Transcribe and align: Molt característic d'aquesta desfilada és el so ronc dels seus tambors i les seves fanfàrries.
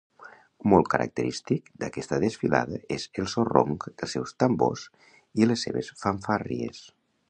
Molt 0.71 0.87
característic 0.93 1.69
d'aquesta 1.83 2.19
desfilada 2.25 2.81
és 2.97 3.07
el 3.25 3.31
so 3.37 3.47
ronc 3.53 3.87
dels 3.93 4.17
seus 4.19 4.37
tambors 4.45 4.89
i 5.43 5.51
les 5.53 5.69
seves 5.69 5.95
fanfàrries. 6.05 6.87